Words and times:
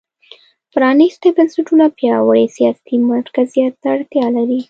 پرانېستي 0.73 1.29
بنسټونه 1.37 1.85
پیاوړي 1.97 2.45
سیاسي 2.57 2.95
مرکزیت 3.11 3.73
ته 3.81 3.87
اړتیا 3.95 4.25
لري. 4.35 4.59